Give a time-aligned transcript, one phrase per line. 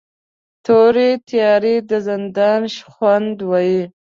[0.65, 3.81] تورې تیارې د زندان شخوند وهي